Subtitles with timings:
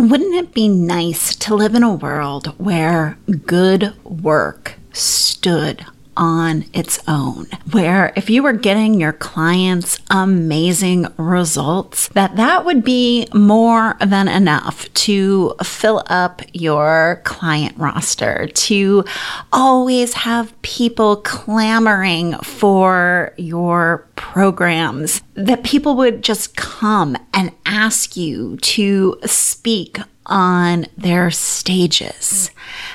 [0.00, 5.84] Wouldn't it be nice to live in a world where good work stood
[6.20, 7.46] on its own.
[7.72, 14.28] Where if you were getting your clients amazing results, that that would be more than
[14.28, 19.04] enough to fill up your client roster, to
[19.50, 28.58] always have people clamoring for your programs, that people would just come and ask you
[28.58, 29.98] to speak
[30.30, 32.50] on their stages.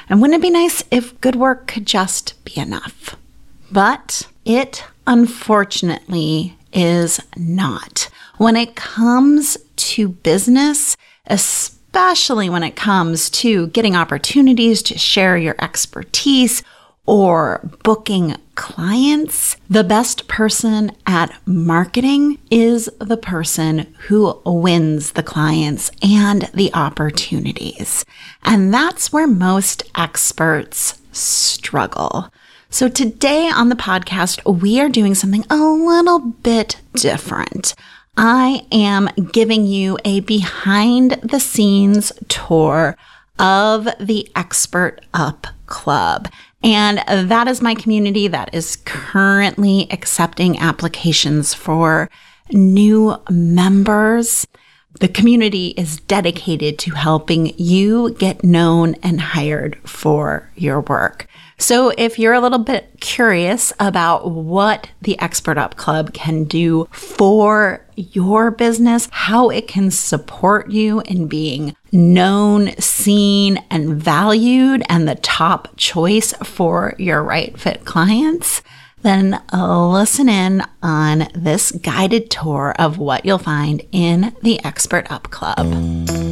[0.09, 3.15] And wouldn't it be nice if good work could just be enough?
[3.71, 8.09] But it unfortunately is not.
[8.37, 15.55] When it comes to business, especially when it comes to getting opportunities to share your
[15.61, 16.63] expertise
[17.05, 25.91] or booking clients, the best person at marketing is the person who wins the clients
[26.01, 28.05] and the opportunities.
[28.43, 32.31] And that's where most experts struggle.
[32.69, 37.73] So today on the podcast, we are doing something a little bit different.
[38.17, 42.97] I am giving you a behind the scenes tour
[43.39, 46.29] of the Expert Up Club.
[46.63, 52.09] And that is my community that is currently accepting applications for
[52.51, 54.47] new members.
[54.99, 61.27] The community is dedicated to helping you get known and hired for your work.
[61.57, 66.87] So, if you're a little bit curious about what the Expert Up Club can do
[66.91, 75.07] for your business, how it can support you in being known, seen, and valued, and
[75.07, 78.61] the top choice for your right fit clients,
[79.01, 85.29] then listen in on this guided tour of what you'll find in the Expert Up
[85.29, 86.24] Club.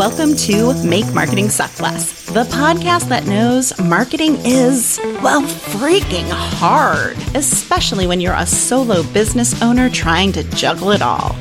[0.00, 7.18] Welcome to Make Marketing Suck Less, the podcast that knows marketing is, well, freaking hard,
[7.34, 11.36] especially when you're a solo business owner trying to juggle it all.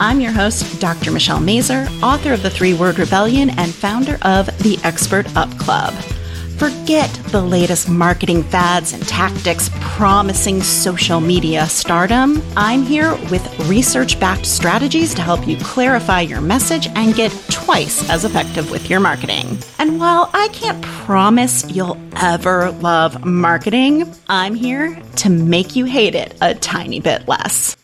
[0.00, 1.10] I'm your host, Dr.
[1.10, 5.92] Michelle Mazur, author of The Three Word Rebellion and founder of the Expert Up Club.
[6.58, 12.42] Forget the latest marketing fads and tactics promising social media stardom.
[12.56, 18.10] I'm here with research backed strategies to help you clarify your message and get twice
[18.10, 19.56] as effective with your marketing.
[19.78, 26.16] And while I can't promise you'll ever love marketing, I'm here to make you hate
[26.16, 27.76] it a tiny bit less.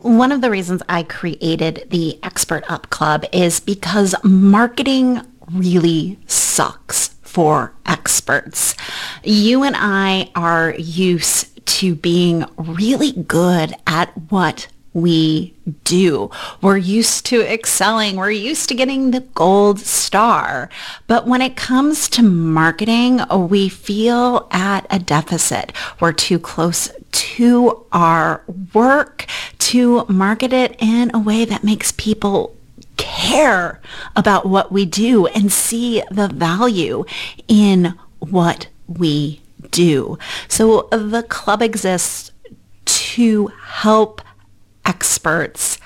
[0.00, 5.20] One of the reasons I created the Expert Up Club is because marketing
[5.52, 8.74] really sucks for experts.
[9.22, 15.54] You and I are used to being really good at what we
[15.84, 16.32] do.
[16.60, 18.16] We're used to excelling.
[18.16, 20.68] We're used to getting the gold star.
[21.06, 25.72] But when it comes to marketing, we feel at a deficit.
[26.00, 28.42] We're too close to our
[28.74, 29.26] work
[29.58, 32.56] to market it in a way that makes people
[32.96, 33.80] care
[34.16, 37.04] about what we do and see the value
[37.46, 39.40] in what we
[39.70, 40.18] do.
[40.48, 42.32] So the club exists
[42.84, 44.22] to help
[44.84, 45.78] experts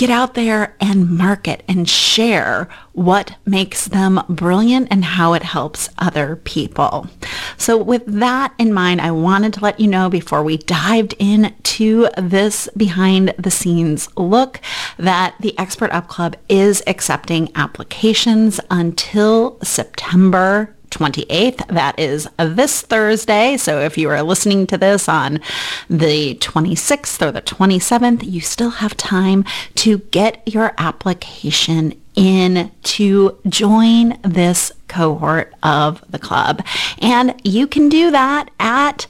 [0.00, 5.90] get out there and market and share what makes them brilliant and how it helps
[5.98, 7.06] other people.
[7.58, 12.08] So with that in mind, I wanted to let you know before we dived into
[12.16, 14.62] this behind the scenes look
[14.96, 21.66] that the Expert Up Club is accepting applications until September 28th.
[21.68, 23.56] That is this Thursday.
[23.56, 25.40] So if you are listening to this on
[25.88, 29.44] the 26th or the 27th, you still have time
[29.76, 36.64] to get your application in to join this cohort of the club.
[37.00, 39.06] And you can do that at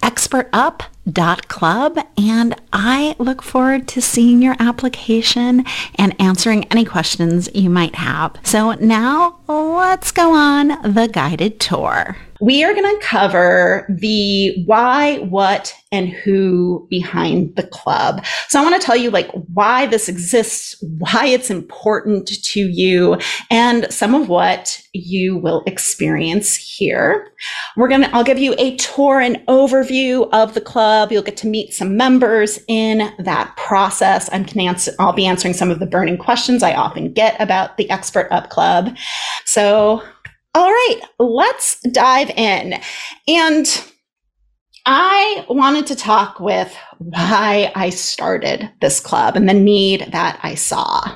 [0.00, 5.64] expertup.club and I look forward to seeing your application
[5.96, 8.36] and answering any questions you might have.
[8.42, 12.16] So now let's go on the guided tour.
[12.40, 18.24] We are going to cover the why, what, and who behind the club.
[18.48, 23.18] So I want to tell you like why this exists, why it's important to you,
[23.50, 27.30] and some of what you will experience here.
[27.76, 31.12] We're going to, I'll give you a tour and overview of the club.
[31.12, 34.28] You'll get to meet some members in that process.
[34.32, 37.76] I'm can answer, I'll be answering some of the burning questions I often get about
[37.76, 38.96] the Expert Up Club.
[39.44, 40.02] So
[40.56, 42.80] all right, let's dive in.
[43.28, 43.84] And
[44.86, 50.54] I wanted to talk with why I started this club and the need that I
[50.54, 51.14] saw.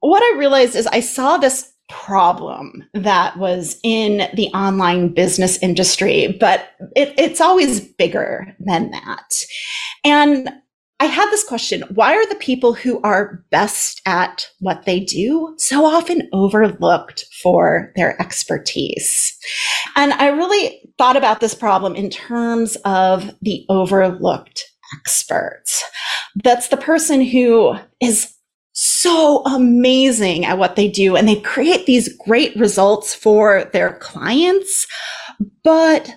[0.00, 6.36] What I realized is I saw this problem that was in the online business industry,
[6.38, 9.42] but it, it's always bigger than that.
[10.04, 10.50] And
[10.98, 15.54] I had this question why are the people who are best at what they do
[15.58, 19.36] so often overlooked for their expertise?
[19.94, 24.64] And I really thought about this problem in terms of the overlooked
[24.96, 25.84] experts.
[26.42, 28.32] That's the person who is
[28.72, 34.86] so amazing at what they do and they create these great results for their clients.
[35.64, 36.14] But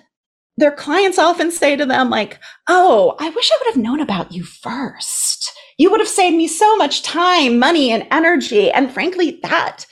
[0.60, 4.32] their clients often say to them, like, Oh, I wish I would have known about
[4.32, 5.52] you first.
[5.78, 8.70] You would have saved me so much time, money, and energy.
[8.70, 9.86] And frankly, that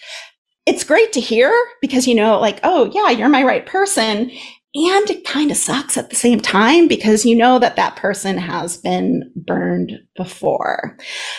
[0.66, 4.30] it's great to hear because, you know, like, oh, yeah, you're my right person.
[4.74, 8.36] And it kind of sucks at the same time because you know that that person
[8.36, 10.98] has been burned before.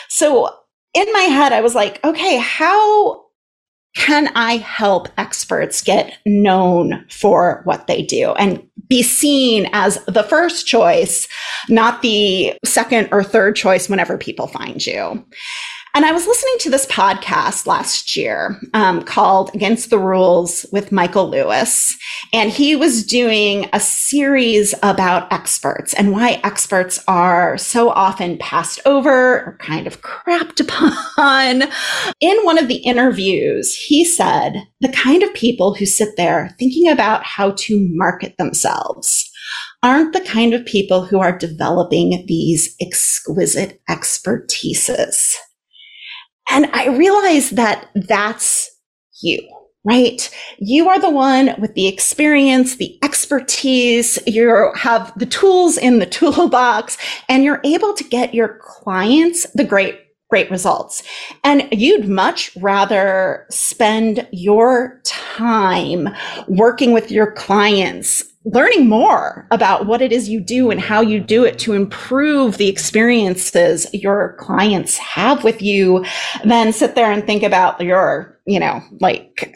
[0.10, 0.50] So
[0.96, 3.26] in my head, I was like, okay, how
[3.96, 10.24] can I help experts get known for what they do and be seen as the
[10.24, 11.28] first choice,
[11.70, 15.26] not the second or third choice whenever people find you?
[15.96, 20.92] And I was listening to this podcast last year um, called Against the Rules with
[20.92, 21.98] Michael Lewis.
[22.32, 28.80] And he was doing a series about experts and why experts are so often passed
[28.86, 30.60] over or kind of crapped
[31.18, 31.70] upon.
[32.20, 36.88] In one of the interviews, he said the kind of people who sit there thinking
[36.88, 39.30] about how to market themselves
[39.82, 45.36] aren't the kind of people who are developing these exquisite expertises.
[46.50, 48.70] And I realized that that's
[49.22, 49.40] you,
[49.84, 50.30] right?
[50.58, 56.06] You are the one with the experience, the expertise, you have the tools in the
[56.18, 56.98] toolbox,
[57.28, 60.00] and you're able to get your clients the great
[60.30, 61.02] great results.
[61.44, 66.08] And you'd much rather spend your time
[66.48, 71.20] working with your clients learning more about what it is you do and how you
[71.20, 76.06] do it to improve the experiences your clients have with you
[76.46, 79.56] than sit there and think about your, you know, like,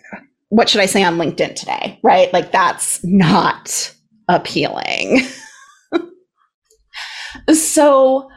[0.49, 1.99] what should I say on LinkedIn today?
[2.03, 2.31] Right?
[2.33, 3.93] Like, that's not
[4.27, 5.21] appealing.
[7.53, 8.29] so,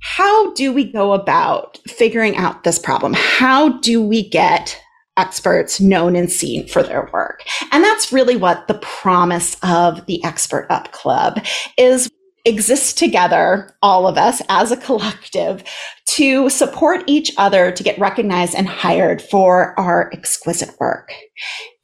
[0.00, 3.12] how do we go about figuring out this problem?
[3.14, 4.80] How do we get
[5.16, 7.42] experts known and seen for their work.
[7.72, 11.44] And that's really what the promise of the Expert Up Club
[11.78, 12.10] is
[12.46, 15.64] exist together, all of us as a collective,
[16.06, 21.12] to support each other to get recognized and hired for our exquisite work.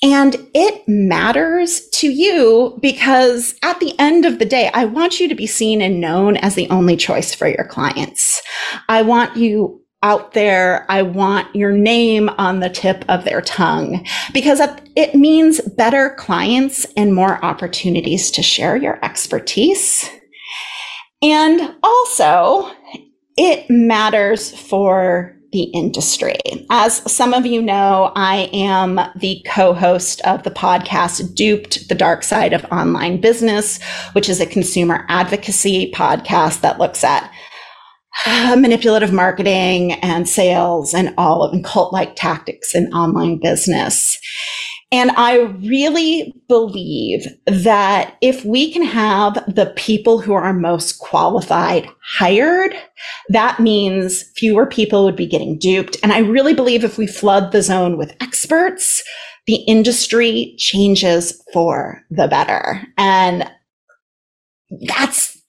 [0.02, 5.28] And it matters to you because at the end of the day, I want you
[5.28, 8.40] to be seen and known as the only choice for your clients.
[8.88, 10.86] I want you out there.
[10.88, 14.60] I want your name on the tip of their tongue because
[14.96, 20.08] it means better clients and more opportunities to share your expertise.
[21.22, 22.70] And also,
[23.36, 26.38] it matters for the industry.
[26.70, 31.94] As some of you know, I am the co host of the podcast Duped the
[31.94, 33.80] Dark Side of Online Business,
[34.14, 37.30] which is a consumer advocacy podcast that looks at
[38.24, 44.18] Uh, manipulative marketing and sales and all of and cult like tactics in online business.
[44.92, 51.88] And I really believe that if we can have the people who are most qualified
[52.04, 52.74] hired,
[53.30, 55.96] that means fewer people would be getting duped.
[56.02, 59.02] And I really believe if we flood the zone with experts,
[59.46, 62.86] the industry changes for the better.
[62.98, 63.50] And
[64.86, 65.41] that's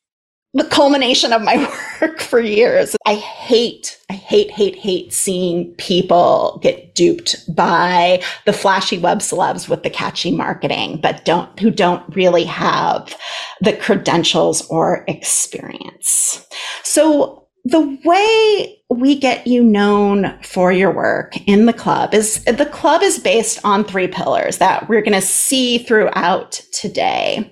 [0.53, 1.57] the culmination of my
[2.01, 2.95] work for years.
[3.05, 9.67] I hate, I hate, hate, hate seeing people get duped by the flashy web celebs
[9.67, 13.17] with the catchy marketing, but don't, who don't really have
[13.62, 16.45] the credentials or experience.
[16.83, 22.65] So the way we get you known for your work in the club is the
[22.65, 27.50] club is based on three pillars that we're going to see throughout today.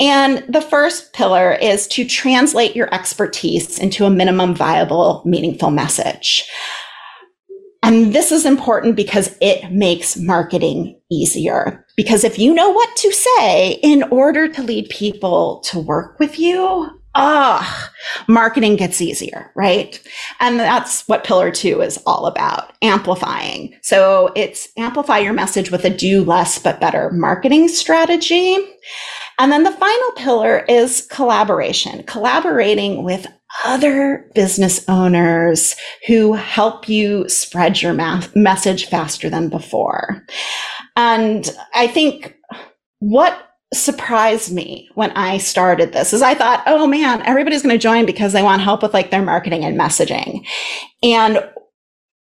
[0.00, 6.50] And the first pillar is to translate your expertise into a minimum viable, meaningful message.
[7.84, 11.86] And this is important because it makes marketing easier.
[11.96, 16.38] Because if you know what to say in order to lead people to work with
[16.38, 17.92] you, ah,
[18.28, 20.00] marketing gets easier, right?
[20.40, 23.74] And that's what pillar two is all about amplifying.
[23.82, 28.56] So it's amplify your message with a do less but better marketing strategy.
[29.38, 33.26] And then the final pillar is collaboration, collaborating with
[33.64, 37.92] other business owners who help you spread your
[38.34, 40.24] message faster than before.
[40.96, 42.36] And I think
[42.98, 43.43] what
[43.82, 48.06] surprised me when I started this is I thought, oh man, everybody's going to join
[48.06, 50.46] because they want help with like their marketing and messaging.
[51.02, 51.48] And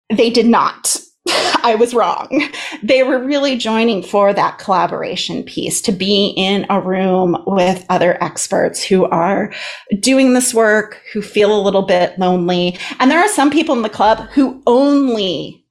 [0.09, 0.97] they did not.
[1.63, 2.49] I was wrong.
[2.81, 8.21] They were really joining for that collaboration piece to be in a room with other
[8.21, 9.53] experts who are
[9.99, 12.77] doing this work, who feel a little bit lonely.
[12.99, 15.62] And there are some people in the club who only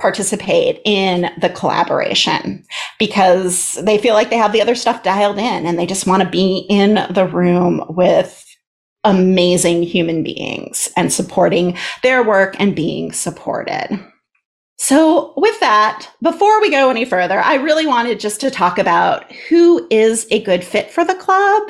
[0.00, 2.64] participate in the collaboration
[2.98, 6.22] because they feel like they have the other stuff dialed in and they just want
[6.22, 8.44] to be in the room with
[9.04, 14.00] amazing human beings and supporting their work and being supported.
[14.76, 19.30] So, with that, before we go any further, I really wanted just to talk about
[19.32, 21.62] who is a good fit for the club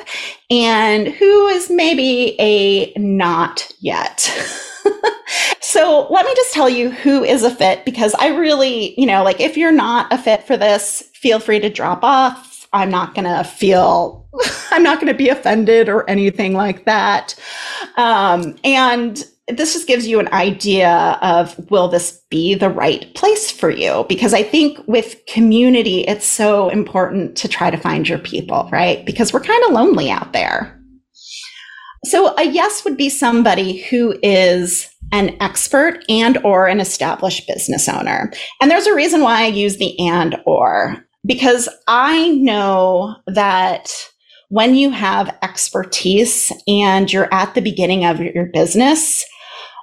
[0.49, 4.31] and who is maybe a not yet.
[5.61, 9.23] so, let me just tell you who is a fit because I really, you know,
[9.23, 12.67] like if you're not a fit for this, feel free to drop off.
[12.73, 14.27] I'm not going to feel,
[14.71, 17.35] I'm not going to be offended or anything like that.
[17.97, 23.51] Um, and this just gives you an idea of will this be the right place
[23.51, 24.05] for you?
[24.09, 29.05] Because I think with community, it's so important to try to find your people, right?
[29.05, 30.74] Because we're kind of lonely out there.
[32.05, 37.87] So a yes would be somebody who is an expert and or an established business
[37.87, 38.31] owner.
[38.61, 43.91] And there's a reason why I use the and or because I know that
[44.49, 49.25] when you have expertise and you're at the beginning of your business,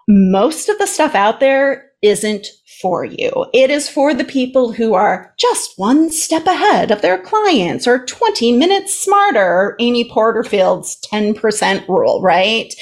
[0.08, 2.46] most of the stuff out there isn't
[2.82, 3.46] for you.
[3.54, 8.04] It is for the people who are just one step ahead of their clients or
[8.04, 12.74] 20 minutes smarter, Amy Porterfield's 10% rule, right?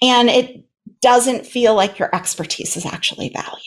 [0.00, 0.64] And it
[1.02, 3.58] doesn't feel like your expertise is actually valued.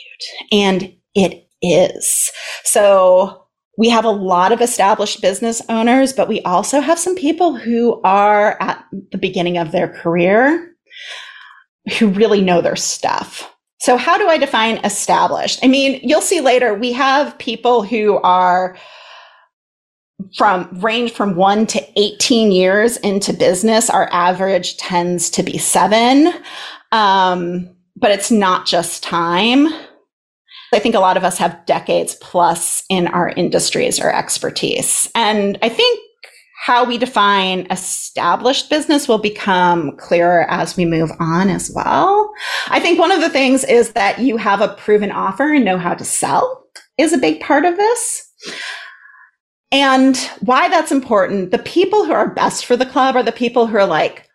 [0.51, 2.31] And it is.
[2.63, 3.45] So
[3.77, 8.01] we have a lot of established business owners, but we also have some people who
[8.03, 10.73] are at the beginning of their career
[11.99, 13.51] who really know their stuff.
[13.79, 15.59] So, how do I define established?
[15.63, 18.77] I mean, you'll see later, we have people who are
[20.35, 23.89] from range from one to 18 years into business.
[23.89, 26.33] Our average tends to be seven.
[26.91, 29.67] Um, but it's not just time.
[30.73, 35.09] I think a lot of us have decades plus in our industries or expertise.
[35.15, 35.99] And I think
[36.65, 42.33] how we define established business will become clearer as we move on as well.
[42.69, 45.77] I think one of the things is that you have a proven offer and know
[45.77, 46.65] how to sell
[46.97, 48.33] is a big part of this.
[49.71, 53.67] And why that's important, the people who are best for the club are the people
[53.67, 54.27] who are like,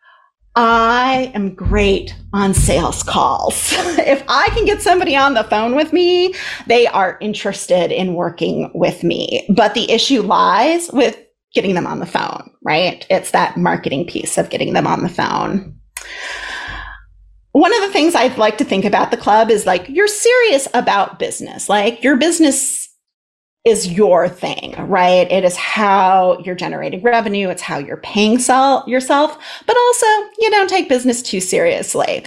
[0.54, 3.72] I am great on sales calls.
[3.72, 6.36] if I can get somebody on the phone with me,
[6.68, 9.48] they are interested in working with me.
[9.48, 11.18] But the issue lies with
[11.54, 13.06] getting them on the phone, right?
[13.10, 15.76] It's that marketing piece of getting them on the phone.
[17.52, 20.68] One of the things I'd like to think about the club is like you're serious
[20.72, 21.68] about business.
[21.68, 22.88] Like your business
[23.64, 25.30] is your thing, right?
[25.30, 27.48] It is how you're generating revenue.
[27.48, 30.06] It's how you're paying sell- yourself, but also
[30.38, 32.24] you don't take business too seriously.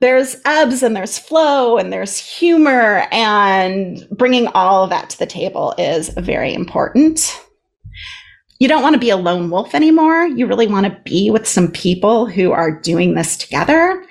[0.00, 5.26] There's ebbs and there's flow and there's humor and bringing all of that to the
[5.26, 7.40] table is very important
[8.58, 10.26] you don't want to be a lone wolf anymore.
[10.26, 14.04] You really want to be with some people who are doing this together.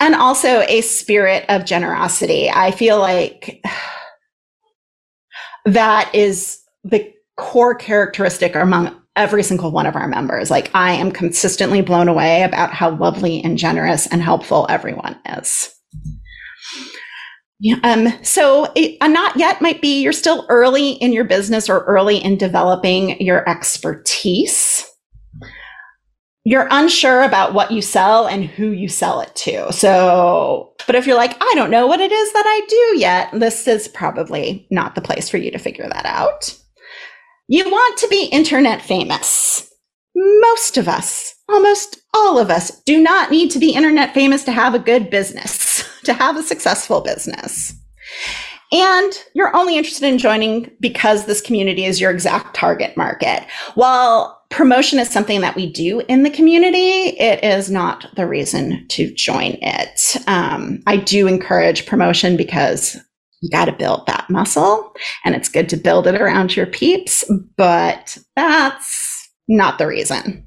[0.00, 2.50] And also a spirit of generosity.
[2.50, 3.62] I feel like
[5.64, 10.50] that is the core characteristic among every single one of our members.
[10.50, 15.70] Like I am consistently blown away about how lovely and generous and helpful everyone is.
[17.60, 17.76] Yeah.
[17.82, 21.84] Um, so a, a not yet might be you're still early in your business or
[21.84, 24.84] early in developing your expertise.
[26.46, 29.72] You're unsure about what you sell and who you sell it to.
[29.72, 33.30] So, but if you're like, I don't know what it is that I do yet,
[33.32, 36.54] this is probably not the place for you to figure that out.
[37.48, 39.70] You want to be internet famous.
[40.14, 44.52] Most of us, almost all of us, do not need to be internet famous to
[44.52, 47.74] have a good business to have a successful business.
[48.72, 53.46] And you're only interested in joining because this community is your exact target market.
[53.74, 58.86] While promotion is something that we do in the community, it is not the reason
[58.88, 60.16] to join it.
[60.26, 62.96] Um, I do encourage promotion because
[63.40, 64.92] you got to build that muscle
[65.24, 67.24] and it's good to build it around your peeps,
[67.56, 70.46] but that's not the reason.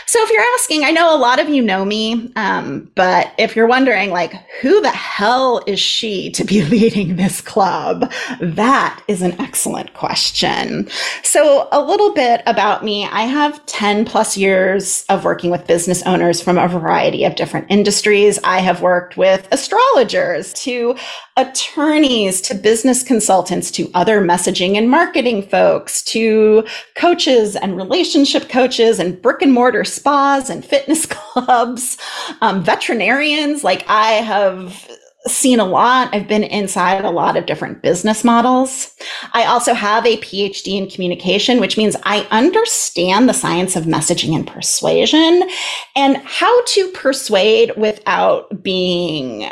[0.05, 3.55] So if you're asking, I know a lot of you know me, um, but if
[3.55, 8.11] you're wondering, like, who the hell is she to be leading this club?
[8.41, 10.89] That is an excellent question.
[11.23, 13.05] So a little bit about me.
[13.05, 17.67] I have 10 plus years of working with business owners from a variety of different
[17.69, 18.39] industries.
[18.43, 20.95] I have worked with astrologers to
[21.37, 26.65] attorneys to business consultants to other messaging and marketing folks to
[26.95, 31.97] coaches and relationship coaches and brick and mortar spas and fitness clubs,
[32.41, 33.63] um, veterinarians.
[33.63, 34.87] Like I have
[35.27, 36.13] seen a lot.
[36.13, 38.91] I've been inside a lot of different business models.
[39.33, 44.35] I also have a PhD in communication, which means I understand the science of messaging
[44.35, 45.47] and persuasion
[45.95, 49.45] and how to persuade without being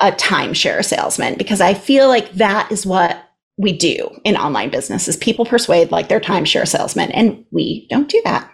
[0.00, 3.22] a timeshare salesman because I feel like that is what
[3.58, 8.08] we do in online business is people persuade like they're timeshare salesmen and we don't
[8.08, 8.50] do that.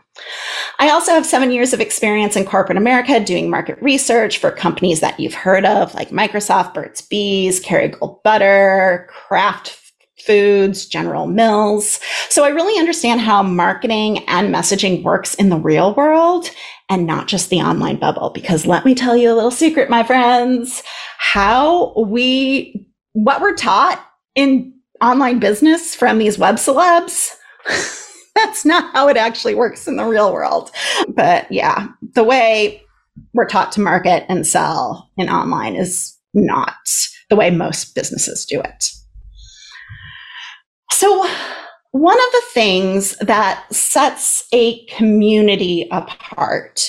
[0.78, 5.00] I also have seven years of experience in corporate America doing market research for companies
[5.00, 9.78] that you've heard of, like Microsoft, Burt's Bees, Kerrygold Butter, Kraft
[10.26, 12.00] Foods, General Mills.
[12.28, 16.50] So I really understand how marketing and messaging works in the real world
[16.88, 18.30] and not just the online bubble.
[18.30, 20.82] Because let me tell you a little secret, my friends,
[21.18, 24.04] how we, what we're taught
[24.34, 27.34] in online business from these web celebs.
[28.34, 30.70] that's not how it actually works in the real world.
[31.08, 32.82] But yeah, the way
[33.34, 36.74] we're taught to market and sell in online is not
[37.28, 38.90] the way most businesses do it.
[40.90, 41.28] So,
[41.90, 46.88] one of the things that sets a community apart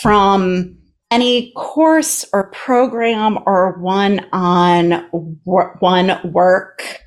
[0.00, 0.78] from
[1.10, 5.06] any course or program or one on
[5.44, 7.02] one work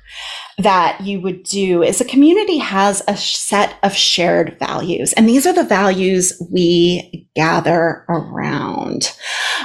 [0.58, 5.12] that you would do is a community has a set of shared values.
[5.14, 9.16] And these are the values we gather around.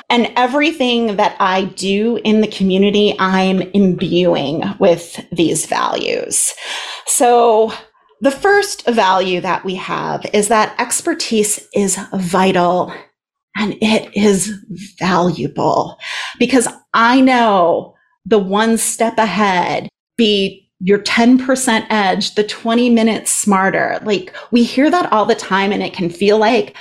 [0.09, 6.53] And everything that I do in the community, I'm imbuing with these values.
[7.05, 7.73] So
[8.21, 12.93] the first value that we have is that expertise is vital
[13.55, 14.53] and it is
[14.99, 15.97] valuable
[16.39, 17.95] because I know
[18.25, 23.99] the one step ahead be your 10% edge, the 20 minutes smarter.
[24.03, 26.75] Like we hear that all the time and it can feel like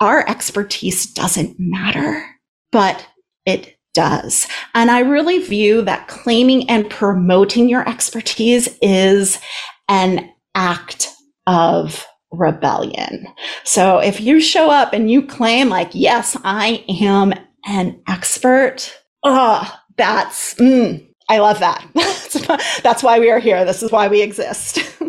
[0.00, 2.24] our expertise doesn't matter,
[2.70, 3.06] but
[3.46, 4.46] it does.
[4.74, 9.40] And I really view that claiming and promoting your expertise is
[9.88, 11.08] an act
[11.46, 13.26] of rebellion.
[13.64, 17.32] So if you show up and you claim like, yes, I am
[17.66, 21.84] an expert, oh, that's, mm, I love that.
[22.82, 23.64] That's why we are here.
[23.64, 24.78] This is why we exist.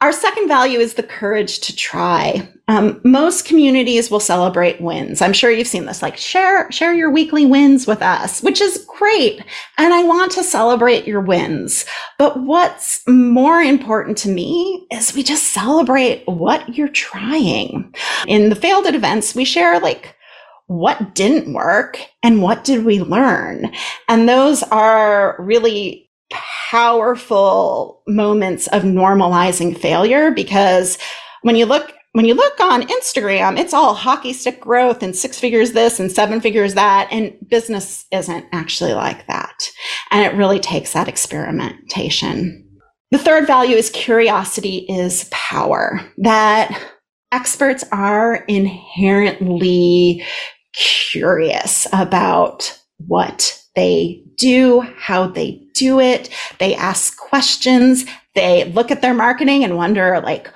[0.00, 2.48] Our second value is the courage to try.
[2.68, 5.20] Um, most communities will celebrate wins.
[5.20, 8.86] I'm sure you've seen this, like share, share your weekly wins with us, which is
[8.96, 9.42] great.
[9.76, 11.84] And I want to celebrate your wins.
[12.16, 17.92] But what's more important to me is we just celebrate what you're trying.
[18.28, 20.14] In the failed at events, we share like
[20.68, 23.72] what didn't work and what did we learn?
[24.06, 30.98] And those are really powerful moments of normalizing failure because
[31.42, 35.38] when you look when you look on Instagram, it's all hockey stick growth and six
[35.38, 37.08] figures this and seven figures that.
[37.12, 39.70] And business isn't actually like that.
[40.10, 42.64] And it really takes that experimentation.
[43.10, 46.00] The third value is curiosity is power.
[46.16, 46.76] That
[47.30, 50.24] experts are inherently
[50.78, 56.30] curious about what they do, how they do it.
[56.58, 58.04] They ask questions.
[58.34, 60.50] They look at their marketing and wonder, like,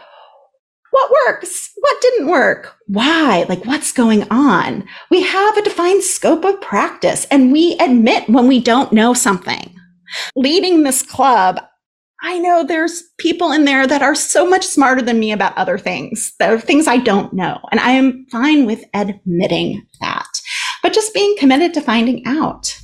[0.90, 1.70] what works?
[1.76, 2.76] What didn't work?
[2.86, 3.46] Why?
[3.48, 4.84] Like, what's going on?
[5.10, 9.74] We have a defined scope of practice and we admit when we don't know something.
[10.36, 11.60] Leading this club,
[12.22, 15.76] I know there's people in there that are so much smarter than me about other
[15.76, 16.32] things.
[16.38, 17.58] There are things I don't know.
[17.70, 20.28] And I am fine with admitting that,
[20.82, 22.78] but just being committed to finding out.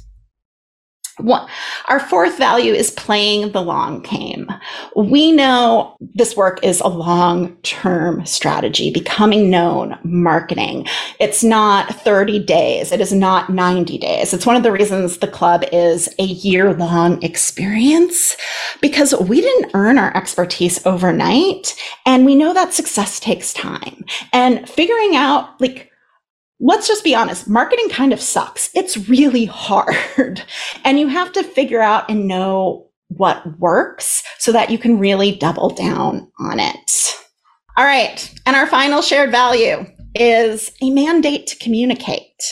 [1.19, 1.49] What,
[1.89, 4.49] our fourth value is playing the long game.
[4.97, 10.87] We know this work is a long term strategy, becoming known, marketing.
[11.19, 12.93] It's not 30 days.
[12.93, 14.33] It is not 90 days.
[14.33, 18.37] It's one of the reasons the club is a year long experience
[18.81, 21.75] because we didn't earn our expertise overnight.
[22.07, 25.88] And we know that success takes time and figuring out like
[26.61, 28.71] let's just be honest, marketing kind of sucks.
[28.75, 29.95] It's really hard.
[30.85, 35.33] And you have to figure out and know what works so that you can really
[35.33, 37.15] double down on it.
[37.77, 38.33] All right.
[38.47, 42.43] And our final shared value is a mandate to communicate.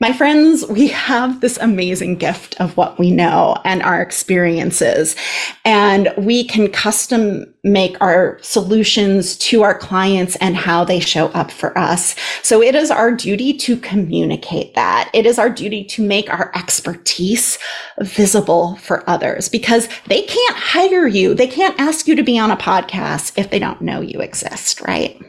[0.00, 5.16] My friends, we have this amazing gift of what we know and our experiences,
[5.64, 11.50] and we can custom make our solutions to our clients and how they show up
[11.50, 12.14] for us.
[12.44, 15.10] So it is our duty to communicate that.
[15.12, 17.58] It is our duty to make our expertise
[17.98, 21.34] visible for others because they can't hire you.
[21.34, 24.80] They can't ask you to be on a podcast if they don't know you exist,
[24.82, 25.20] right?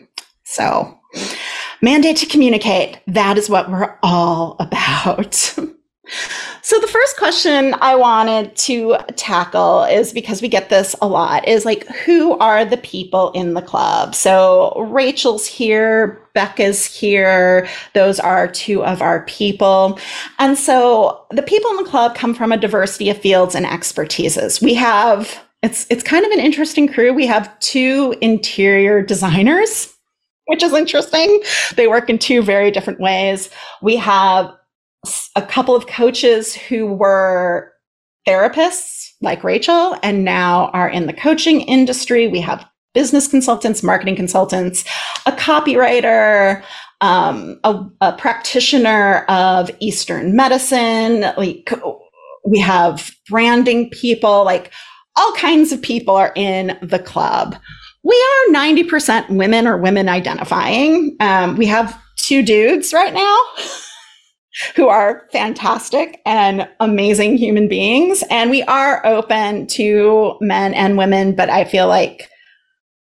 [0.43, 0.98] So,
[1.81, 2.99] Mandate to communicate.
[3.07, 5.33] That is what we're all about.
[6.61, 11.47] so the first question I wanted to tackle is because we get this a lot
[11.47, 14.13] is like, who are the people in the club?
[14.13, 17.67] So Rachel's here, Becca's here.
[17.93, 19.99] Those are two of our people.
[20.37, 24.61] And so the people in the club come from a diversity of fields and expertises.
[24.61, 27.13] We have it's it's kind of an interesting crew.
[27.13, 29.93] We have two interior designers
[30.49, 31.41] which is interesting.
[31.75, 33.51] They work in two very different ways.
[33.83, 34.51] We have
[35.35, 37.71] a couple of coaches who were
[38.27, 42.27] therapists like Rachel and now are in the coaching industry.
[42.27, 44.83] We have business consultants, marketing consultants,
[45.27, 46.63] a copywriter,
[47.01, 51.21] um, a, a practitioner of Eastern medicine.
[51.37, 51.71] Like
[52.43, 54.71] we have branding people, like
[55.15, 57.55] all kinds of people are in the club
[58.03, 61.15] we are 90% women or women identifying.
[61.19, 63.37] Um, we have two dudes right now
[64.75, 68.23] who are fantastic and amazing human beings.
[68.29, 72.29] And we are open to men and women, but I feel like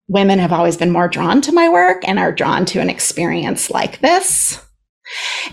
[0.09, 3.71] women have always been more drawn to my work and are drawn to an experience
[3.71, 4.65] like this.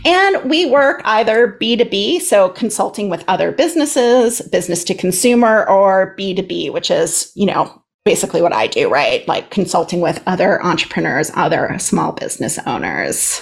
[0.06, 6.74] And we work either B2B, so consulting with other businesses, business to consumer, or B2B,
[6.74, 9.28] which is, you know, basically what I do, right?
[9.28, 13.42] Like consulting with other entrepreneurs, other small business owners.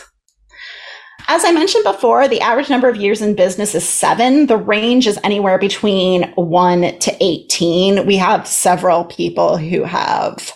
[1.28, 4.48] As I mentioned before, the average number of years in business is seven.
[4.48, 8.06] The range is anywhere between one to 18.
[8.06, 10.54] We have several people who have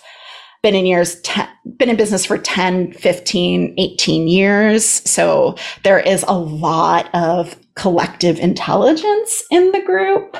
[0.62, 4.84] been in years, ten, been in business for 10, 15, 18 years.
[5.08, 10.36] So there is a lot of collective intelligence in the group.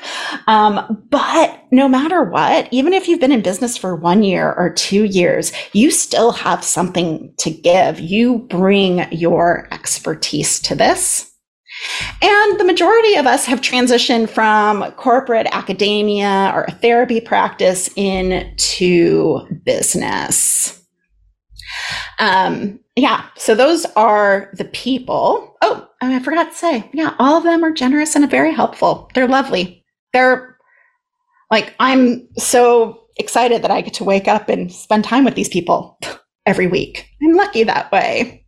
[0.46, 4.70] Um, but no matter what, even if you've been in business for one year or
[4.70, 8.00] two years, you still have something to give.
[8.00, 11.32] You bring your expertise to this.
[12.20, 19.46] And the majority of us have transitioned from corporate academia or a therapy practice into
[19.64, 20.77] business.
[22.18, 25.56] Um, yeah, so those are the people.
[25.62, 29.10] Oh, I forgot to say, yeah, all of them are generous and very helpful.
[29.14, 29.84] They're lovely.
[30.12, 30.56] They're
[31.50, 35.48] like, I'm so excited that I get to wake up and spend time with these
[35.48, 35.98] people
[36.46, 37.08] every week.
[37.22, 38.44] I'm lucky that way.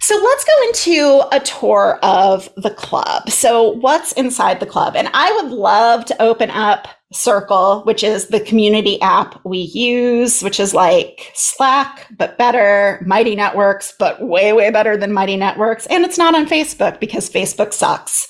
[0.00, 3.28] So let's go into a tour of the club.
[3.30, 4.96] So, what's inside the club?
[4.96, 10.42] And I would love to open up Circle, which is the community app we use,
[10.42, 15.86] which is like Slack, but better, Mighty Networks, but way, way better than Mighty Networks.
[15.86, 18.28] And it's not on Facebook because Facebook sucks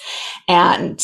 [0.48, 0.98] and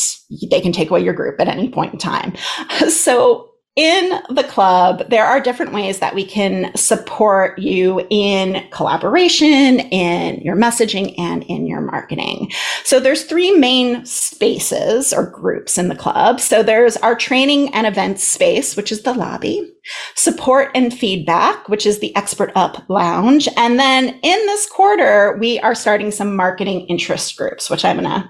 [0.49, 2.33] they can take away your group at any point in time.
[2.89, 3.46] So
[3.77, 10.41] in the club, there are different ways that we can support you in collaboration, in
[10.41, 12.51] your messaging, and in your marketing.
[12.83, 16.39] So there's three main spaces or groups in the club.
[16.39, 19.71] So there's our training and events space, which is the lobby,
[20.15, 23.47] support and feedback, which is the expert up lounge.
[23.57, 28.09] And then in this quarter, we are starting some marketing interest groups, which I'm going
[28.09, 28.29] to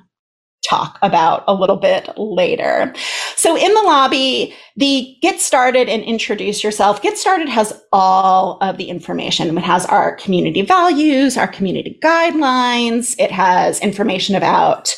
[0.68, 2.94] talk about a little bit later.
[3.36, 7.02] So in the lobby, the get started and introduce yourself.
[7.02, 9.58] Get started has all of the information.
[9.58, 13.16] It has our community values, our community guidelines.
[13.20, 14.96] It has information about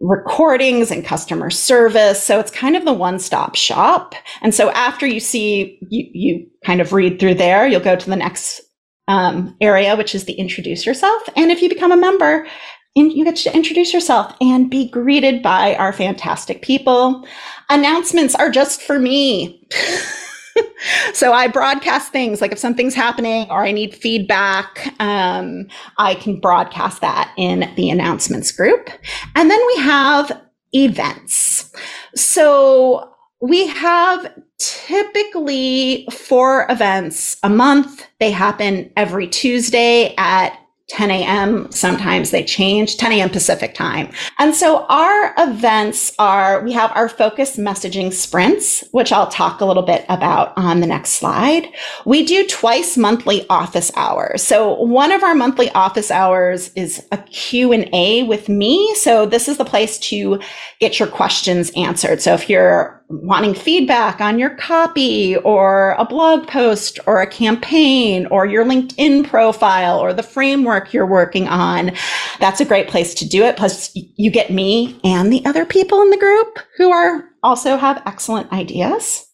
[0.00, 2.22] recordings and customer service.
[2.22, 4.14] So it's kind of the one stop shop.
[4.42, 8.10] And so after you see, you, you kind of read through there, you'll go to
[8.10, 8.60] the next
[9.08, 11.22] um, area, which is the introduce yourself.
[11.36, 12.46] And if you become a member,
[12.94, 17.26] you get to introduce yourself and be greeted by our fantastic people.
[17.68, 19.66] Announcements are just for me.
[21.12, 25.66] so I broadcast things like if something's happening or I need feedback, um,
[25.98, 28.88] I can broadcast that in the announcements group.
[29.34, 30.40] And then we have
[30.72, 31.72] events.
[32.14, 38.06] So we have typically four events a month.
[38.20, 40.58] They happen every Tuesday at
[40.90, 41.70] 10 a.m.
[41.72, 43.30] Sometimes they change 10 a.m.
[43.30, 44.10] Pacific time.
[44.38, 49.64] And so our events are, we have our focus messaging sprints, which I'll talk a
[49.64, 51.68] little bit about on the next slide.
[52.04, 54.42] We do twice monthly office hours.
[54.42, 58.94] So one of our monthly office hours is a Q and A with me.
[58.96, 60.38] So this is the place to
[60.80, 62.20] get your questions answered.
[62.20, 68.26] So if you're wanting feedback on your copy or a blog post or a campaign
[68.26, 71.92] or your LinkedIn profile or the framework you're working on,
[72.40, 73.56] that's a great place to do it.
[73.56, 78.02] Plus you get me and the other people in the group who are also have
[78.06, 79.26] excellent ideas.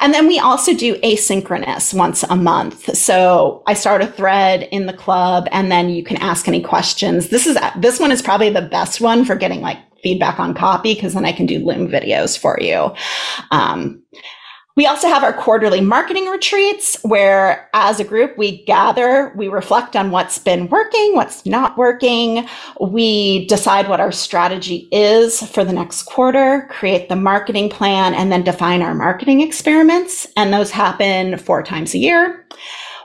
[0.00, 2.96] And then we also do asynchronous once a month.
[2.96, 7.28] So I start a thread in the club and then you can ask any questions.
[7.28, 10.94] This is, this one is probably the best one for getting like feedback on copy
[10.94, 12.92] because then I can do Loom videos for you.
[13.50, 14.02] Um,
[14.78, 19.96] we also have our quarterly marketing retreats where as a group we gather, we reflect
[19.96, 22.48] on what's been working, what's not working.
[22.80, 28.30] We decide what our strategy is for the next quarter, create the marketing plan, and
[28.30, 30.28] then define our marketing experiments.
[30.36, 32.46] And those happen four times a year.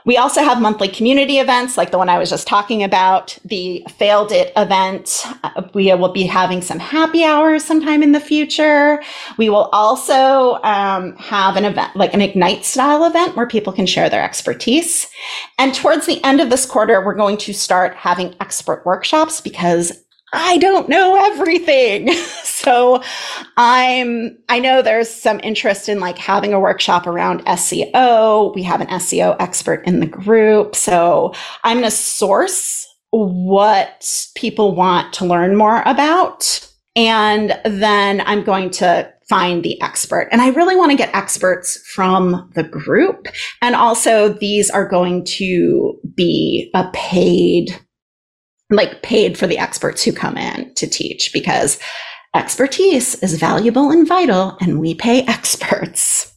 [0.06, 3.86] We also have monthly community events like the one I was just talking about, the
[3.96, 5.24] Failed It event.
[5.72, 9.02] We will be having some happy hours sometime in the future.
[9.38, 13.86] We will also um, have an event, like an Ignite style event where people can
[13.86, 15.08] share their expertise.
[15.58, 20.03] And towards the end of this quarter, we're going to start having expert workshops because
[20.34, 22.12] I don't know everything.
[22.42, 23.02] so
[23.56, 28.54] I'm, I know there's some interest in like having a workshop around SEO.
[28.54, 30.74] We have an SEO expert in the group.
[30.74, 36.68] So I'm going to source what people want to learn more about.
[36.96, 40.28] And then I'm going to find the expert.
[40.30, 43.26] And I really want to get experts from the group.
[43.62, 47.78] And also these are going to be a paid
[48.76, 51.78] like paid for the experts who come in to teach because
[52.34, 56.30] expertise is valuable and vital and we pay experts.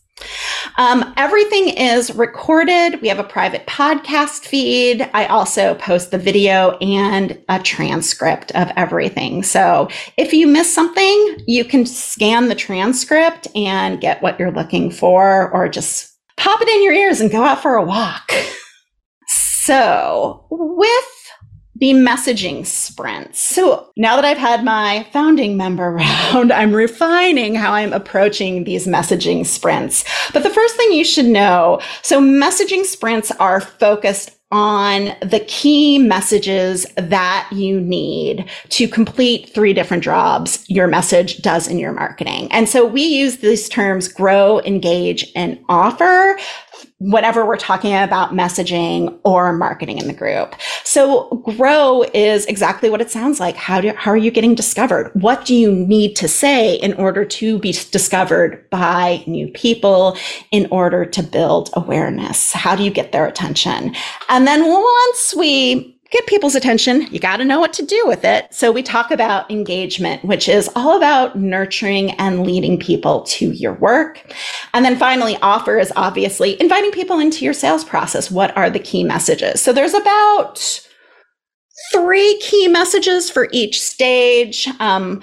[0.78, 3.02] Um, everything is recorded.
[3.02, 5.08] We have a private podcast feed.
[5.14, 9.44] I also post the video and a transcript of everything.
[9.44, 14.92] So if you miss something, you can scan the transcript and get what you're looking
[14.92, 18.32] for, or just pop it in your ears and go out for a walk.
[19.68, 21.17] So with
[21.80, 23.40] the messaging sprints.
[23.40, 25.92] So now that I've had my founding member
[26.34, 30.04] round, I'm refining how I'm approaching these messaging sprints.
[30.34, 35.98] But the first thing you should know, so messaging sprints are focused on the key
[36.00, 42.50] messages that you need to complete three different jobs your message does in your marketing.
[42.52, 46.40] And so we use these terms grow, engage, and offer
[47.00, 50.56] whatever we're talking about messaging or marketing in the group.
[50.84, 53.56] So grow is exactly what it sounds like.
[53.56, 55.12] How do, how are you getting discovered?
[55.14, 60.18] What do you need to say in order to be discovered by new people
[60.52, 62.52] in order to build awareness?
[62.52, 63.96] How do you get their attention?
[64.30, 68.24] And then once we get people's attention, you got to know what to do with
[68.24, 68.48] it.
[68.54, 73.74] So we talk about engagement, which is all about nurturing and leading people to your
[73.74, 74.34] work.
[74.74, 78.32] And then finally, offer is obviously inviting people into your sales process.
[78.32, 79.62] What are the key messages?
[79.62, 80.82] So there's about
[81.94, 84.68] three key messages for each stage.
[84.80, 85.22] Um,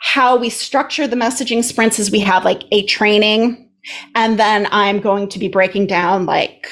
[0.00, 3.70] how we structure the messaging sprints is we have like a training
[4.14, 6.66] and then I'm going to be breaking down like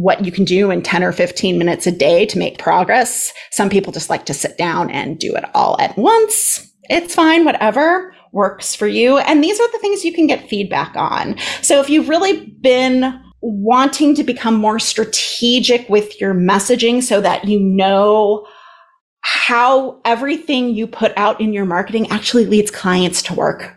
[0.00, 3.34] what you can do in 10 or 15 minutes a day to make progress.
[3.50, 6.66] Some people just like to sit down and do it all at once.
[6.84, 9.18] It's fine, whatever works for you.
[9.18, 11.36] And these are the things you can get feedback on.
[11.60, 17.44] So if you've really been wanting to become more strategic with your messaging so that
[17.44, 18.46] you know
[19.20, 23.76] how everything you put out in your marketing actually leads clients to work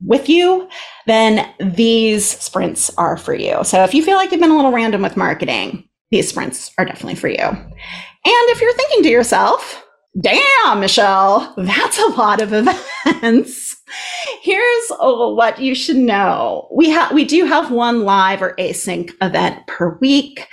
[0.00, 0.68] with you,
[1.06, 3.62] then these sprints are for you.
[3.64, 6.84] So if you feel like you've been a little random with marketing, these sprints are
[6.84, 7.38] definitely for you.
[7.38, 7.70] And
[8.24, 9.84] if you're thinking to yourself,
[10.20, 12.52] damn, Michelle, that's a lot of
[13.06, 13.76] events.
[14.42, 16.68] Here's what you should know.
[16.72, 20.46] We have, we do have one live or async event per week.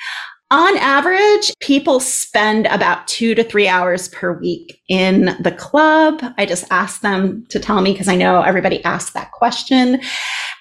[0.51, 6.21] On average, people spend about two to three hours per week in the club.
[6.37, 10.01] I just asked them to tell me because I know everybody asks that question.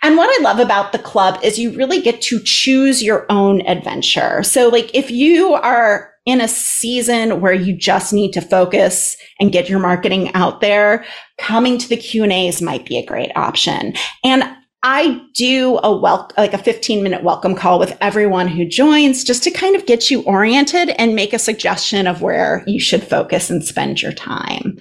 [0.04, 3.66] And what I love about the club is you really get to choose your own
[3.66, 4.44] adventure.
[4.44, 9.50] So like if you are in a season where you just need to focus and
[9.50, 11.04] get your marketing out there,
[11.38, 13.94] coming to the Q and A's might be a great option.
[14.22, 14.44] And
[14.82, 19.42] I do a wel- like a 15 minute welcome call with everyone who joins just
[19.44, 23.50] to kind of get you oriented and make a suggestion of where you should focus
[23.50, 24.78] and spend your time.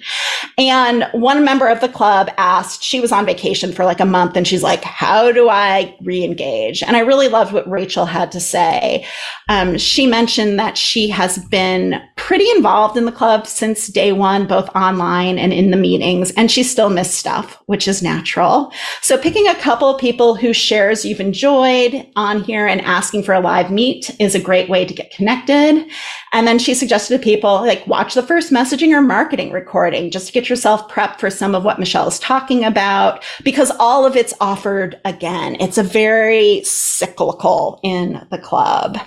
[0.56, 4.38] And one member of the club asked, she was on vacation for like a month
[4.38, 6.82] and she's like, how do I re-engage?
[6.82, 9.06] And I really loved what Rachel had to say.
[9.50, 14.46] Um, she mentioned that she has been pretty involved in the club since day one,
[14.46, 18.72] both online and in the meetings, and she still missed stuff, which is natural.
[19.02, 23.40] So picking a couple people whose shares you've enjoyed on here and asking for a
[23.40, 25.86] live meet is a great way to get connected.
[26.32, 30.28] And then she suggested to people like watch the first messaging or marketing recording just
[30.28, 34.16] to get yourself prepped for some of what Michelle is talking about because all of
[34.16, 35.56] it's offered again.
[35.60, 38.98] It's a very cyclical in the club.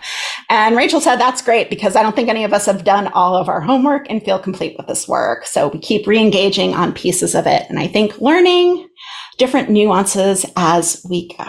[0.49, 3.35] And Rachel said that's great because I don't think any of us have done all
[3.35, 5.45] of our homework and feel complete with this work.
[5.45, 7.65] So we keep re-engaging on pieces of it.
[7.69, 8.89] And I think learning
[9.37, 11.45] different nuances as we go.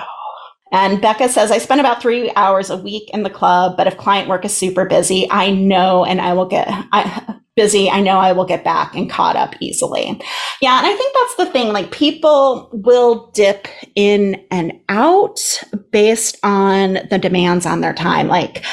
[0.72, 3.96] And Becca says, I spend about three hours a week in the club, but if
[3.96, 7.88] client work is super busy, I know and I will get I, busy.
[7.88, 10.20] I know I will get back and caught up easily.
[10.60, 10.78] Yeah.
[10.78, 11.72] And I think that's the thing.
[11.72, 18.26] Like people will dip in and out based on the demands on their time.
[18.26, 18.64] Like,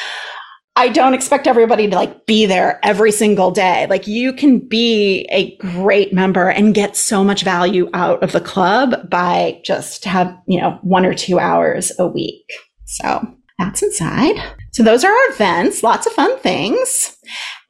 [0.76, 3.88] I don't expect everybody to like be there every single day.
[3.90, 8.40] Like you can be a great member and get so much value out of the
[8.40, 12.52] club by just have, you know, one or two hours a week.
[12.86, 14.36] So that's inside.
[14.72, 17.18] So those are our events, lots of fun things.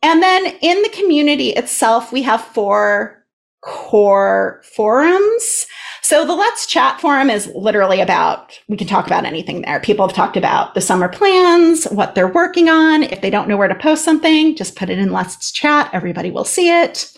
[0.04, 3.26] And then in the community itself, we have four
[3.62, 5.66] core forums.
[6.04, 9.80] So the Let's Chat forum is literally about, we can talk about anything there.
[9.80, 13.04] People have talked about the summer plans, what they're working on.
[13.04, 15.90] If they don't know where to post something, just put it in Let's Chat.
[15.94, 17.12] Everybody will see it.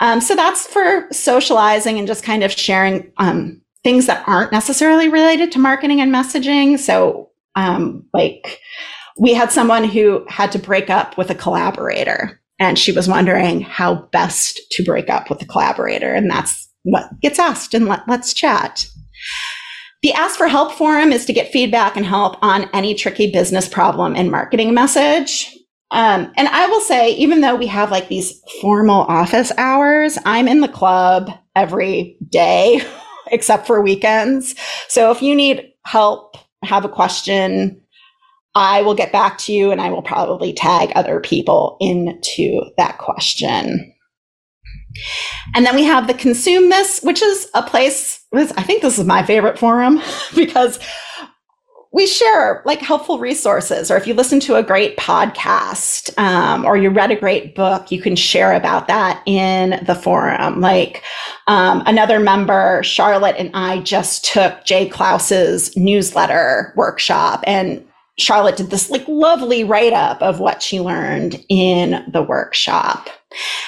[0.00, 5.08] Um, so that's for socializing and just kind of sharing um, things that aren't necessarily
[5.08, 6.78] related to marketing and messaging.
[6.78, 8.60] So, um, like,
[9.18, 13.60] we had someone who had to break up with a collaborator and she was wondering
[13.60, 16.12] how best to break up with a collaborator.
[16.12, 18.88] And that's what gets asked and let, let's chat.
[20.02, 23.68] The Ask for Help forum is to get feedback and help on any tricky business
[23.68, 25.52] problem and marketing message.
[25.90, 30.48] Um, and I will say, even though we have like these formal office hours, I'm
[30.48, 32.80] in the club every day
[33.32, 34.54] except for weekends.
[34.88, 37.80] So if you need help, have a question,
[38.54, 42.98] I will get back to you and I will probably tag other people into that
[42.98, 43.92] question.
[45.54, 49.06] And then we have the Consume This, which is a place, I think this is
[49.06, 50.00] my favorite forum
[50.34, 50.78] because
[51.96, 53.90] we share like helpful resources.
[53.90, 57.90] Or if you listen to a great podcast um, or you read a great book,
[57.90, 60.60] you can share about that in the forum.
[60.60, 61.02] Like
[61.46, 67.82] um, another member, Charlotte, and I just took Jay Clouse's newsletter workshop and
[68.18, 73.08] Charlotte did this like lovely write up of what she learned in the workshop.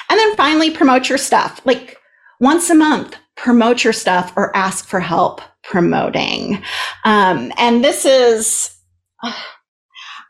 [0.09, 1.61] And then finally, promote your stuff.
[1.65, 1.97] Like
[2.39, 6.61] once a month, promote your stuff or ask for help promoting.
[7.05, 8.75] Um, and this is,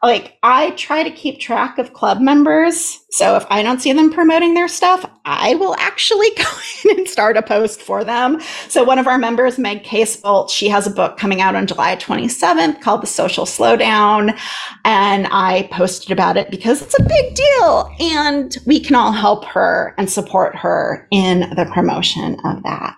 [0.02, 3.00] like I try to keep track of club members.
[3.12, 6.44] So if I don't see them promoting their stuff, I will actually go
[6.86, 8.40] in and start a post for them.
[8.70, 11.98] So one of our members, Meg Casebolt, she has a book coming out on July
[11.98, 14.40] 27th called The Social Slowdown.
[14.86, 19.44] And I posted about it because it's a big deal and we can all help
[19.46, 22.98] her and support her in the promotion of that.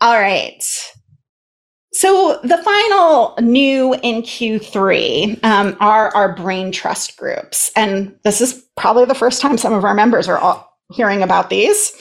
[0.00, 0.62] All right.
[1.92, 7.70] So the final new in Q3 um, are our brain trust groups.
[7.76, 11.50] And this is probably the first time some of our members are all hearing about
[11.50, 11.92] these.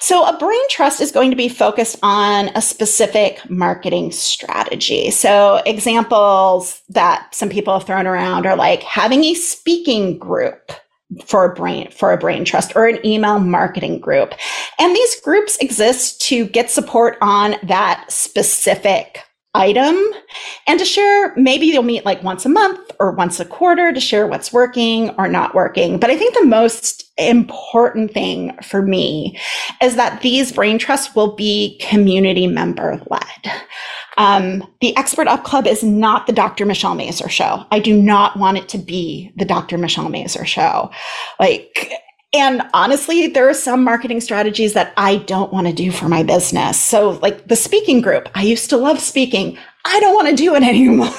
[0.00, 5.10] So a brain trust is going to be focused on a specific marketing strategy.
[5.10, 10.72] So examples that some people have thrown around are like having a speaking group
[11.24, 14.34] for a brain for a brain trust or an email marketing group.
[14.78, 19.98] And these groups exist to get support on that specific item
[20.68, 23.98] and to share maybe you'll meet like once a month or once a quarter to
[23.98, 25.98] share what's working or not working.
[25.98, 29.38] But i think the most important thing for me
[29.82, 33.52] is that these brain trusts will be community member led
[34.16, 38.38] um, the expert up club is not the dr michelle mazur show i do not
[38.38, 40.90] want it to be the dr michelle mazur show
[41.38, 41.92] like
[42.32, 46.22] and honestly, there are some marketing strategies that I don't want to do for my
[46.22, 46.80] business.
[46.80, 49.58] So, like the speaking group, I used to love speaking.
[49.84, 51.10] I don't want to do it anymore.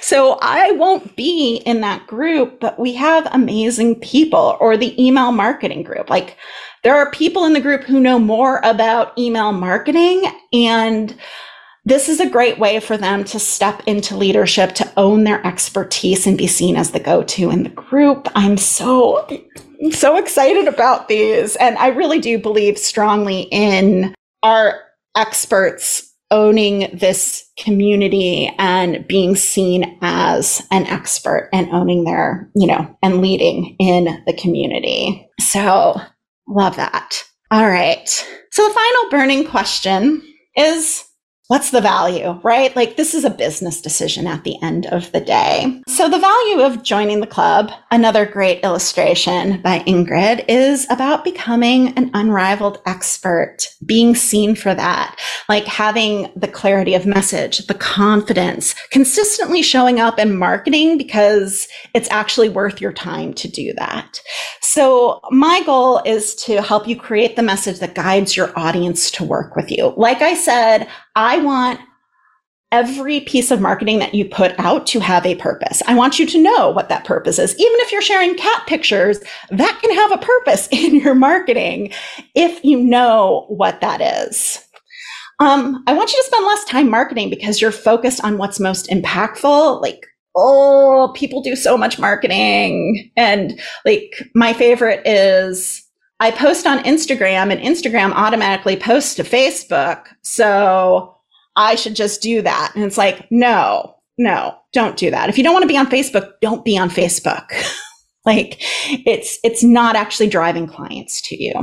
[0.00, 5.32] so I won't be in that group, but we have amazing people or the email
[5.32, 6.08] marketing group.
[6.08, 6.36] Like
[6.82, 11.14] there are people in the group who know more about email marketing and
[11.84, 16.26] this is a great way for them to step into leadership, to own their expertise
[16.26, 18.28] and be seen as the go-to in the group.
[18.34, 19.26] I'm so
[19.92, 24.78] so excited about these and I really do believe strongly in our
[25.16, 32.96] experts owning this community and being seen as an expert and owning their, you know,
[33.02, 35.28] and leading in the community.
[35.40, 36.00] So,
[36.46, 37.24] love that.
[37.50, 38.08] All right.
[38.52, 40.22] So, the final burning question
[40.56, 41.04] is
[41.50, 42.76] what's the value, right?
[42.76, 45.82] Like this is a business decision at the end of the day.
[45.88, 51.88] So the value of joining the club, another great illustration by Ingrid, is about becoming
[51.94, 58.76] an unrivaled expert, being seen for that, like having the clarity of message, the confidence,
[58.92, 64.20] consistently showing up in marketing because it's actually worth your time to do that.
[64.60, 69.24] So my goal is to help you create the message that guides your audience to
[69.24, 69.92] work with you.
[69.96, 70.86] Like I said,
[71.16, 71.80] I want
[72.72, 75.82] every piece of marketing that you put out to have a purpose.
[75.88, 77.52] I want you to know what that purpose is.
[77.54, 79.18] Even if you're sharing cat pictures,
[79.50, 81.92] that can have a purpose in your marketing
[82.34, 84.64] if you know what that is.
[85.40, 88.88] Um, I want you to spend less time marketing because you're focused on what's most
[88.88, 93.10] impactful, like oh, people do so much marketing.
[93.16, 95.84] And like my favorite is
[96.20, 100.06] I post on Instagram and Instagram automatically posts to Facebook.
[100.22, 101.16] So
[101.60, 102.72] I should just do that.
[102.74, 105.28] And it's like, no, no, don't do that.
[105.28, 107.52] If you don't want to be on Facebook, don't be on Facebook.
[108.26, 108.58] like
[109.06, 111.54] it's it's not actually driving clients to you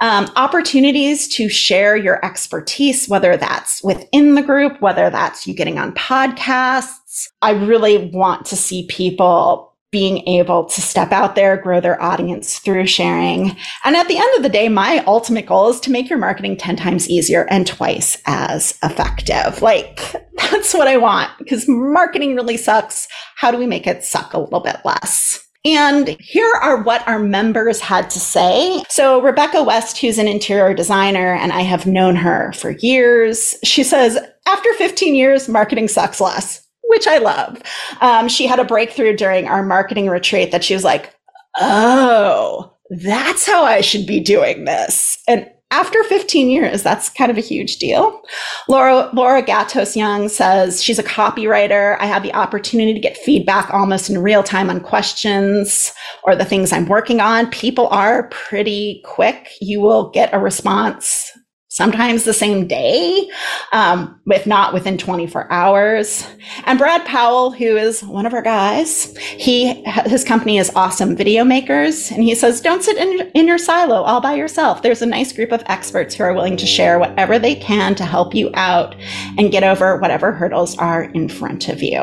[0.00, 5.78] um, opportunities to share your expertise whether that's within the group whether that's you getting
[5.78, 11.78] on podcasts i really want to see people being able to step out there, grow
[11.78, 13.54] their audience through sharing.
[13.84, 16.56] And at the end of the day, my ultimate goal is to make your marketing
[16.56, 19.60] 10 times easier and twice as effective.
[19.60, 20.00] Like
[20.50, 23.06] that's what I want because marketing really sucks.
[23.36, 25.46] How do we make it suck a little bit less?
[25.64, 28.82] And here are what our members had to say.
[28.88, 33.54] So Rebecca West, who's an interior designer, and I have known her for years.
[33.62, 36.61] She says, after 15 years, marketing sucks less,
[36.92, 37.60] which I love.
[38.00, 41.14] Um, she had a breakthrough during our marketing retreat that she was like,
[41.58, 45.18] oh, that's how I should be doing this.
[45.26, 48.20] And after 15 years, that's kind of a huge deal.
[48.68, 51.96] Laura, Laura Gatos Young says she's a copywriter.
[51.98, 55.90] I have the opportunity to get feedback almost in real time on questions
[56.24, 57.50] or the things I'm working on.
[57.50, 59.48] People are pretty quick.
[59.62, 61.31] You will get a response
[61.72, 63.30] sometimes the same day,
[63.72, 66.26] um, if not within 24 hours.
[66.64, 71.44] And Brad Powell, who is one of our guys, he his company is Awesome Video
[71.44, 74.82] Makers, and he says, "Don't sit in, in your silo all by yourself.
[74.82, 78.04] There's a nice group of experts who are willing to share whatever they can to
[78.04, 78.94] help you out
[79.38, 82.00] and get over whatever hurdles are in front of you."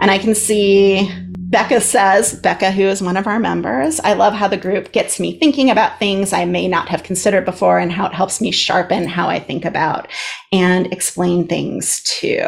[0.00, 1.10] And I can see
[1.52, 5.20] Becca says, Becca, who is one of our members, I love how the group gets
[5.20, 8.50] me thinking about things I may not have considered before and how it helps me
[8.50, 10.08] sharpen how I think about
[10.50, 12.40] and explain things too.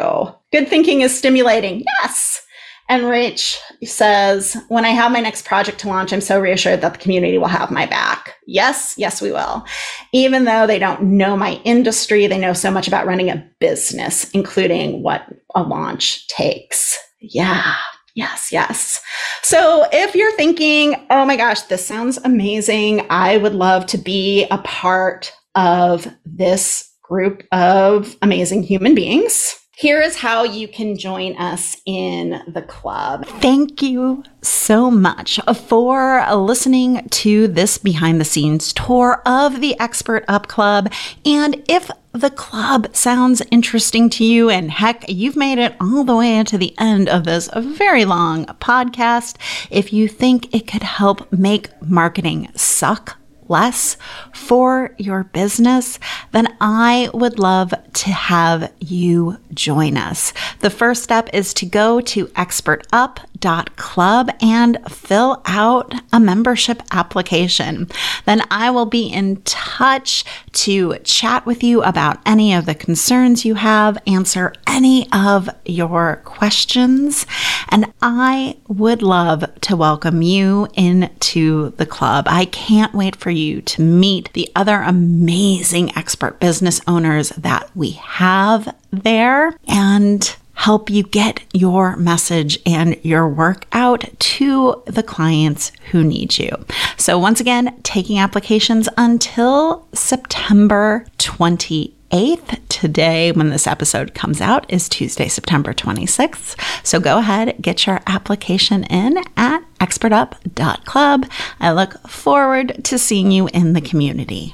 [0.51, 1.83] Good thinking is stimulating.
[2.01, 2.41] Yes.
[2.89, 6.93] And Rach says, when I have my next project to launch, I'm so reassured that
[6.93, 8.33] the community will have my back.
[8.47, 9.65] Yes, yes, we will.
[10.13, 14.31] Even though they don't know my industry, they know so much about running a business,
[14.31, 16.97] including what a launch takes.
[17.19, 17.75] Yeah,
[18.15, 19.01] Yes, yes.
[19.43, 24.47] So if you're thinking, oh my gosh, this sounds amazing, I would love to be
[24.49, 29.59] a part of this group of amazing human beings.
[29.77, 33.25] Here is how you can join us in the club.
[33.41, 40.23] Thank you so much for listening to this behind the scenes tour of the Expert
[40.29, 40.93] Up Club.
[41.25, 46.15] And if the club sounds interesting to you, and heck, you've made it all the
[46.15, 49.35] way to the end of this very long podcast,
[49.69, 53.17] if you think it could help make marketing suck
[53.47, 53.97] less
[54.33, 55.99] for your business,
[56.31, 60.33] then I would love to have you join us.
[60.59, 67.87] The first step is to go to expertup.club and fill out a membership application.
[68.25, 73.45] Then I will be in touch to chat with you about any of the concerns
[73.45, 77.25] you have, answer any of your questions,
[77.69, 82.25] and I would love to welcome you into the club.
[82.27, 87.91] I can't wait for you to meet the other amazing expert business owners that we
[87.91, 95.71] have there and help you get your message and your work out to the clients
[95.91, 96.49] who need you.
[96.97, 104.63] So, once again, taking applications until September 28th to today when this episode comes out
[104.69, 106.55] is Tuesday, September 26th.
[106.85, 111.25] So go ahead, get your application in at expertup.club.
[111.59, 114.51] I look forward to seeing you in the community.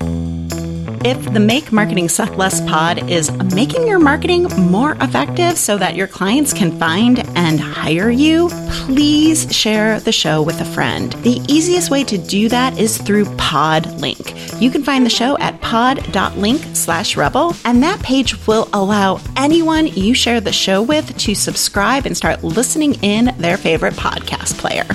[1.04, 5.96] If the Make Marketing Suck Less pod is making your marketing more effective so that
[5.96, 8.50] your clients can find and hire you,
[8.86, 11.14] please share the show with a friend.
[11.24, 14.62] The easiest way to do that is through Podlink.
[14.62, 19.88] You can find the show at pod.link slash rebel, and that page will allow anyone
[19.88, 24.86] you share the show with to subscribe and start listening in their favorite podcast player.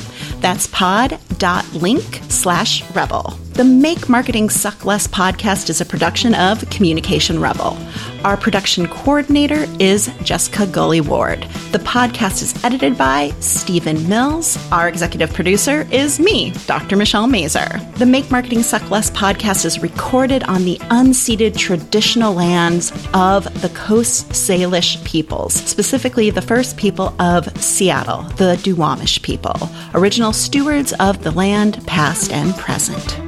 [0.41, 3.39] That's pod.link slash rebel.
[3.55, 7.77] The Make Marketing Suck Less podcast is a production of Communication Rebel.
[8.25, 11.43] Our production coordinator is Jessica Gully Ward.
[11.73, 14.59] The podcast is edited by Stephen Mills.
[14.73, 16.97] Our executive producer is me, Dr.
[16.97, 17.81] Michelle Mazur.
[17.97, 23.71] The Make Marketing Suck Less podcast is recorded on the unceded traditional lands of the
[23.75, 29.57] Coast Salish peoples, specifically the first people of Seattle, the Duwamish people,
[29.95, 33.26] original stewards of the land, past and present.